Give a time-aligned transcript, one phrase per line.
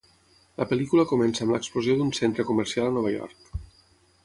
[0.61, 3.57] La pel·lícula comença amb l'explosió d'un centre comercial a Nova York.